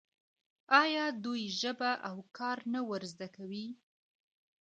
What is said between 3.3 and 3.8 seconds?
کوي؟